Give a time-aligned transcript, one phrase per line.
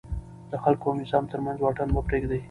[0.51, 2.39] د خلکو او نظام ترمنځ واټن مه پرېږدئ.